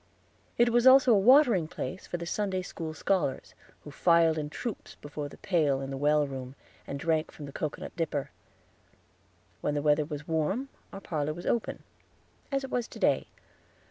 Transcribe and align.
It 0.57 0.69
was 0.71 0.87
also 0.87 1.13
a 1.13 1.19
watering 1.19 1.67
place 1.67 2.07
for 2.07 2.17
the 2.17 2.25
Sunday 2.25 2.63
school 2.63 2.95
scholars, 2.95 3.53
who 3.83 3.91
filed 3.91 4.39
in 4.39 4.49
troops 4.49 4.95
before 4.95 5.29
the 5.29 5.37
pail 5.37 5.79
in 5.79 5.91
the 5.91 5.95
well 5.95 6.25
room, 6.25 6.55
and 6.87 6.99
drank 6.99 7.29
from 7.29 7.45
the 7.45 7.51
cocoanut 7.51 7.95
dipper. 7.95 8.31
When 9.61 9.75
the 9.75 9.81
weather 9.83 10.05
was 10.05 10.27
warm 10.27 10.69
our 10.91 11.01
parlor 11.01 11.35
was 11.35 11.45
open, 11.45 11.83
as 12.51 12.63
it 12.63 12.71
was 12.71 12.87
to 12.87 12.97
day. 12.97 13.27